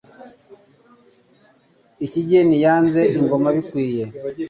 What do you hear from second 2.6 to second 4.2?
yenze ingoma abikwiye